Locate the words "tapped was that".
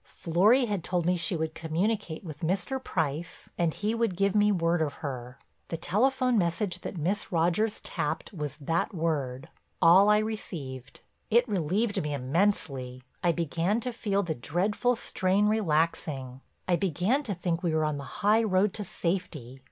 7.81-8.95